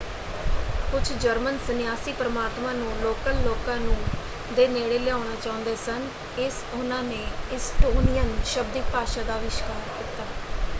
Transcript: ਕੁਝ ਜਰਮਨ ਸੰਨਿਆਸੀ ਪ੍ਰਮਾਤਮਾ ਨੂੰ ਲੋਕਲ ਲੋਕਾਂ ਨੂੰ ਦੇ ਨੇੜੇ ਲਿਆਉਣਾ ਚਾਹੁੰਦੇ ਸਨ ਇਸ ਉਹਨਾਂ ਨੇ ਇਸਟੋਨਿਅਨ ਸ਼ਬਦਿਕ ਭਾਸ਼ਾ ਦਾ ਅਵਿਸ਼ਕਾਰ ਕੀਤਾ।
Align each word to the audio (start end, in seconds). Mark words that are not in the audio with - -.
ਕੁਝ 0.91 1.01
ਜਰਮਨ 1.13 1.57
ਸੰਨਿਆਸੀ 1.67 2.13
ਪ੍ਰਮਾਤਮਾ 2.13 2.71
ਨੂੰ 2.73 2.91
ਲੋਕਲ 3.01 3.43
ਲੋਕਾਂ 3.43 3.75
ਨੂੰ 3.77 3.95
ਦੇ 4.55 4.67
ਨੇੜੇ 4.69 4.97
ਲਿਆਉਣਾ 4.99 5.35
ਚਾਹੁੰਦੇ 5.35 5.75
ਸਨ 5.85 6.09
ਇਸ 6.39 6.61
ਉਹਨਾਂ 6.73 7.03
ਨੇ 7.03 7.23
ਇਸਟੋਨਿਅਨ 7.51 8.37
ਸ਼ਬਦਿਕ 8.47 8.91
ਭਾਸ਼ਾ 8.93 9.23
ਦਾ 9.23 9.37
ਅਵਿਸ਼ਕਾਰ 9.37 9.89
ਕੀਤਾ। 9.97 10.25